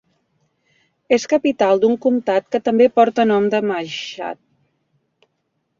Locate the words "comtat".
2.07-2.49